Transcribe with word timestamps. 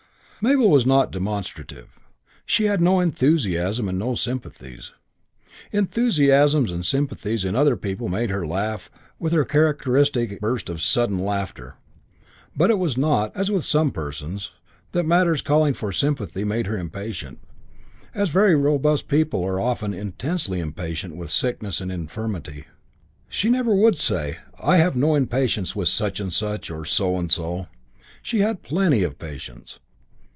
III 0.43 0.55
Mabel 0.55 0.71
was 0.71 0.87
not 0.87 1.11
demonstrative. 1.11 1.99
She 2.47 2.63
had 2.65 2.81
no 2.81 2.99
enthusiasms 2.99 3.89
and 3.89 3.99
no 3.99 4.15
sympathies. 4.15 4.91
Enthusiasms 5.71 6.71
and 6.71 6.83
sympathies 6.83 7.45
in 7.45 7.55
other 7.55 7.77
people 7.77 8.07
made 8.07 8.31
her 8.31 8.47
laugh 8.47 8.89
with 9.19 9.33
her 9.33 9.45
characteristic 9.45 10.39
burst 10.41 10.67
of 10.67 10.81
sudden 10.81 11.19
laughter. 11.19 11.75
It 12.59 12.79
was 12.79 12.97
not, 12.97 13.31
as 13.35 13.51
with 13.51 13.63
some 13.63 13.91
persons, 13.91 14.49
that 14.93 15.05
matters 15.05 15.43
calling 15.43 15.75
for 15.75 15.91
sympathy 15.91 16.43
made 16.43 16.65
her 16.65 16.75
impatient, 16.79 17.37
as 18.15 18.29
very 18.29 18.55
robust 18.55 19.07
people 19.07 19.43
are 19.45 19.61
often 19.61 19.93
intensely 19.93 20.59
impatient 20.59 21.15
with 21.15 21.29
sickness 21.29 21.79
and 21.79 21.91
infirmity. 21.91 22.65
She 23.29 23.47
never 23.51 23.75
would 23.75 23.95
say, 23.95 24.37
"I 24.59 24.77
have 24.77 24.95
no 24.95 25.23
patience 25.27 25.75
with 25.75 25.89
such 25.89 26.19
and 26.19 26.33
such 26.33 26.71
or 26.71 26.83
so 26.83 27.15
and 27.19 27.31
so." 27.31 27.67
She 28.23 28.39
had 28.39 28.63
plenty 28.63 29.03
of 29.03 29.19
patience. 29.19 29.77